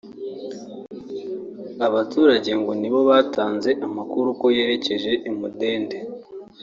[1.87, 5.97] Abaturage ngo ni bo batanze amakuru ko yerekeje i Mudende